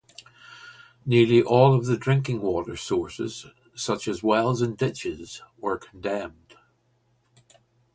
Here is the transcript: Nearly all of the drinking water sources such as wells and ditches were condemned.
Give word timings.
Nearly 1.05 1.43
all 1.43 1.75
of 1.75 1.85
the 1.85 1.95
drinking 1.95 2.41
water 2.41 2.75
sources 2.75 3.45
such 3.75 4.07
as 4.07 4.23
wells 4.23 4.59
and 4.59 4.75
ditches 4.75 5.43
were 5.59 5.77
condemned. 5.77 6.55